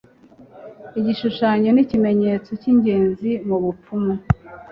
igishushanyo 0.99 1.69
ni 1.71 1.81
ikimenyetso 1.83 2.49
cyingenzi 2.61 3.31
mubupfumu 3.47 4.13